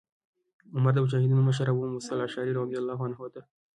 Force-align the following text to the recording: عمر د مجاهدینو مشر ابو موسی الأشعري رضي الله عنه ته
عمر 0.75 0.91
د 0.93 0.97
مجاهدینو 1.05 1.47
مشر 1.49 1.65
ابو 1.71 1.83
موسی 1.93 2.11
الأشعري 2.13 2.51
رضي 2.61 2.75
الله 2.81 2.97
عنه 3.05 3.17
ته 3.33 3.41